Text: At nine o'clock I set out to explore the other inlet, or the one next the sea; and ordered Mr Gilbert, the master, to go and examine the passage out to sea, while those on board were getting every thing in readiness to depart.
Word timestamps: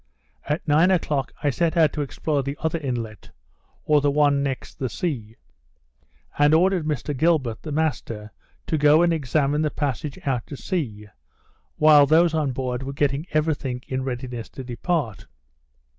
At 0.45 0.67
nine 0.67 0.89
o'clock 0.89 1.31
I 1.43 1.51
set 1.51 1.77
out 1.77 1.93
to 1.93 2.01
explore 2.01 2.41
the 2.41 2.57
other 2.59 2.79
inlet, 2.79 3.29
or 3.85 4.01
the 4.01 4.09
one 4.09 4.41
next 4.41 4.79
the 4.79 4.89
sea; 4.89 5.35
and 6.39 6.55
ordered 6.55 6.87
Mr 6.87 7.15
Gilbert, 7.15 7.61
the 7.61 7.71
master, 7.71 8.31
to 8.65 8.79
go 8.79 9.03
and 9.03 9.13
examine 9.13 9.61
the 9.61 9.69
passage 9.69 10.17
out 10.25 10.47
to 10.47 10.57
sea, 10.57 11.05
while 11.75 12.07
those 12.07 12.33
on 12.33 12.51
board 12.51 12.81
were 12.81 12.93
getting 12.93 13.27
every 13.29 13.53
thing 13.53 13.83
in 13.87 14.03
readiness 14.03 14.49
to 14.49 14.63
depart. 14.63 15.27